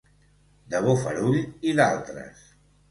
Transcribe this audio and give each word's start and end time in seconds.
De 0.75 0.81
Bofarull 0.87 1.39
i 1.71 1.79
d'altres. 1.83 2.45